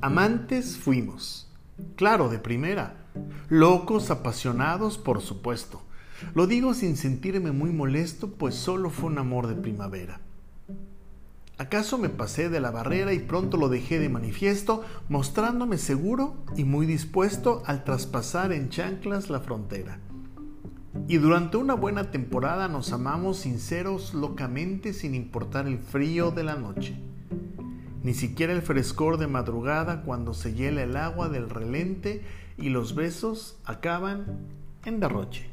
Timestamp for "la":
12.60-12.70, 19.30-19.40, 26.44-26.54